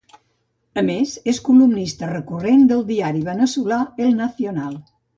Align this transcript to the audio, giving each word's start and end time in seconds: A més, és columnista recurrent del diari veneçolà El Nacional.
A 0.81 0.83
més, 0.87 1.11
és 1.33 1.41
columnista 1.49 2.11
recurrent 2.13 2.65
del 2.73 2.83
diari 2.91 3.25
veneçolà 3.31 3.81
El 4.07 4.21
Nacional. 4.27 4.79